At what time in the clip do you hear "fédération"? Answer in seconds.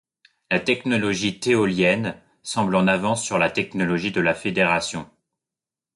4.33-5.07